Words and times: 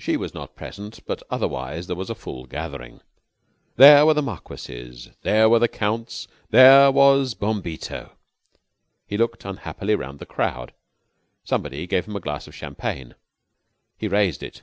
She 0.00 0.16
was 0.16 0.34
not 0.34 0.56
present, 0.56 0.98
but 1.06 1.22
otherwise 1.30 1.86
there 1.86 1.94
was 1.94 2.10
a 2.10 2.16
full 2.16 2.44
gathering. 2.46 3.02
There 3.76 4.04
were 4.04 4.14
the 4.14 4.20
marquises; 4.20 5.10
there 5.22 5.48
were 5.48 5.60
the 5.60 5.68
counts; 5.68 6.26
there 6.48 6.90
was 6.90 7.34
Bombito. 7.34 8.10
He 9.06 9.16
looked 9.16 9.44
unhappily 9.44 9.94
round 9.94 10.18
the 10.18 10.26
crowd. 10.26 10.74
Somebody 11.44 11.86
gave 11.86 12.06
him 12.06 12.16
a 12.16 12.20
glass 12.20 12.48
of 12.48 12.54
champagne. 12.56 13.14
He 13.96 14.08
raised 14.08 14.42
it. 14.42 14.62